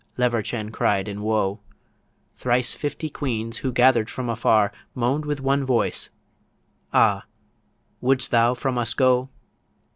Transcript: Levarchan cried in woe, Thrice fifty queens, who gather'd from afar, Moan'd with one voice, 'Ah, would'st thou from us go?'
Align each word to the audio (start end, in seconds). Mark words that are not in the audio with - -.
Levarchan 0.17 0.71
cried 0.71 1.07
in 1.07 1.21
woe, 1.21 1.59
Thrice 2.35 2.73
fifty 2.73 3.07
queens, 3.07 3.57
who 3.57 3.71
gather'd 3.71 4.09
from 4.09 4.29
afar, 4.29 4.71
Moan'd 4.95 5.25
with 5.25 5.39
one 5.41 5.63
voice, 5.63 6.09
'Ah, 6.91 7.25
would'st 8.01 8.31
thou 8.31 8.55
from 8.55 8.79
us 8.79 8.95
go?' 8.95 9.29